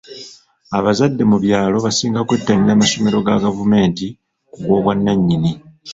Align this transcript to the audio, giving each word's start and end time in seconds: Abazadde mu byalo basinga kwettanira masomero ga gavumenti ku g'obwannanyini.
Abazadde 0.77 1.23
mu 1.31 1.37
byalo 1.43 1.75
basinga 1.85 2.25
kwettanira 2.27 2.79
masomero 2.81 3.17
ga 3.25 3.35
gavumenti 3.43 4.05
ku 4.53 4.59
g'obwannanyini. 4.65 5.51